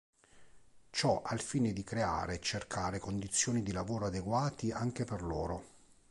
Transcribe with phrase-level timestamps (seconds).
[0.89, 5.63] Ciò al fine di creare e cercare condizioni di lavoro adeguati anche per loro.